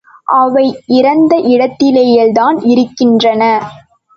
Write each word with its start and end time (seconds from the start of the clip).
அவை 0.35 0.63
இருந்த 0.91 1.35
இடத்திலேயேதான் 1.47 2.57
இருக்கின்றன. 2.63 3.43